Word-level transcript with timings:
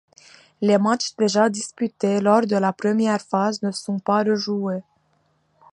Les 0.63 0.79
matchs 0.79 1.15
déjà 1.15 1.47
disputés 1.47 2.21
lors 2.21 2.41
de 2.47 2.55
la 2.55 2.73
première 2.73 3.21
phase 3.21 3.61
ne 3.61 3.69
sont 3.71 3.99
pas 3.99 4.23
rejoués. 4.23 4.81